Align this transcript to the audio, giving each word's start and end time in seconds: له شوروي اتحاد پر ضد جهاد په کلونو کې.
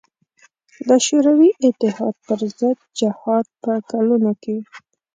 له 0.87 0.95
شوروي 1.05 1.51
اتحاد 1.67 2.15
پر 2.25 2.39
ضد 2.59 2.77
جهاد 2.99 3.45
په 3.63 3.73
کلونو 3.91 4.31
کې. 4.43 4.55